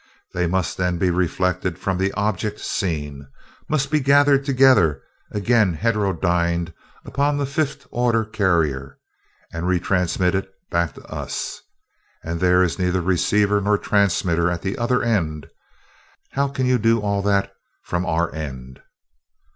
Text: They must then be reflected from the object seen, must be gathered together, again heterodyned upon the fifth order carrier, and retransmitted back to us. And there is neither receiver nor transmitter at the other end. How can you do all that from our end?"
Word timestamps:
They 0.33 0.47
must 0.47 0.77
then 0.79 0.97
be 0.97 1.11
reflected 1.11 1.77
from 1.77 1.99
the 1.99 2.11
object 2.13 2.59
seen, 2.59 3.27
must 3.69 3.91
be 3.91 3.99
gathered 3.99 4.43
together, 4.43 5.03
again 5.31 5.75
heterodyned 5.77 6.73
upon 7.05 7.37
the 7.37 7.45
fifth 7.45 7.85
order 7.91 8.25
carrier, 8.25 8.97
and 9.53 9.67
retransmitted 9.67 10.47
back 10.71 10.93
to 10.95 11.05
us. 11.05 11.61
And 12.23 12.39
there 12.39 12.63
is 12.63 12.79
neither 12.79 12.99
receiver 12.99 13.61
nor 13.61 13.77
transmitter 13.77 14.49
at 14.49 14.63
the 14.63 14.75
other 14.75 15.03
end. 15.03 15.51
How 16.31 16.47
can 16.47 16.65
you 16.65 16.79
do 16.79 16.99
all 16.99 17.21
that 17.21 17.53
from 17.83 18.03
our 18.03 18.33
end?" 18.33 18.81